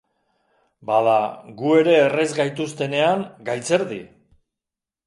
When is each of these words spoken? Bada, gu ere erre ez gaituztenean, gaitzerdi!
Bada, 0.89 1.17
gu 1.61 1.75
ere 1.83 1.95
erre 2.07 2.27
ez 2.29 2.33
gaituztenean, 2.41 3.25
gaitzerdi! 3.53 4.03